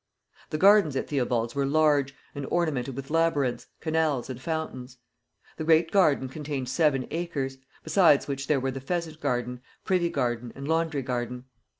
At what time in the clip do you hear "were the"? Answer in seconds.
8.59-8.81